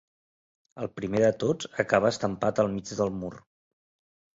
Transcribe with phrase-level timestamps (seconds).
[0.85, 3.35] El primer de tots acaba estampat al mig del mur.